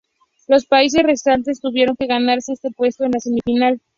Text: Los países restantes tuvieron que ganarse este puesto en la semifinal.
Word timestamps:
Los 0.47 0.65
países 0.65 1.03
restantes 1.03 1.61
tuvieron 1.61 1.95
que 1.95 2.07
ganarse 2.07 2.53
este 2.53 2.71
puesto 2.71 3.03
en 3.03 3.11
la 3.11 3.19
semifinal. 3.19 3.79